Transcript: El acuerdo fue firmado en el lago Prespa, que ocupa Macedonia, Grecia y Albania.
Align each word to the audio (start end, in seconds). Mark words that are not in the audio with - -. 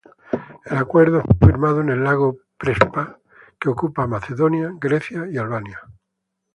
El 0.65 0.77
acuerdo 0.79 1.21
fue 1.21 1.47
firmado 1.49 1.79
en 1.81 1.89
el 1.89 2.03
lago 2.03 2.39
Prespa, 2.57 3.19
que 3.59 3.69
ocupa 3.69 4.07
Macedonia, 4.07 4.71
Grecia 4.79 5.27
y 5.31 5.37
Albania. 5.37 5.79